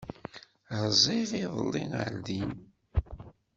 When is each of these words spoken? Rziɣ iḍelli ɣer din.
Rziɣ 0.85 1.29
iḍelli 1.43 1.83
ɣer 1.95 2.13
din. 2.25 2.51